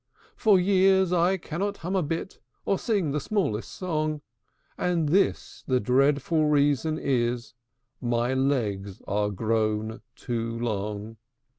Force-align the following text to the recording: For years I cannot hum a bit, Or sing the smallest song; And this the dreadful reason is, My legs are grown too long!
For 0.35 0.59
years 0.59 1.13
I 1.13 1.37
cannot 1.37 1.77
hum 1.85 1.95
a 1.95 2.01
bit, 2.01 2.39
Or 2.65 2.79
sing 2.79 3.11
the 3.11 3.19
smallest 3.19 3.71
song; 3.71 4.21
And 4.75 5.09
this 5.09 5.63
the 5.67 5.79
dreadful 5.79 6.47
reason 6.47 6.97
is, 6.97 7.53
My 8.01 8.33
legs 8.33 9.03
are 9.07 9.29
grown 9.29 10.01
too 10.15 10.57
long! 10.57 11.17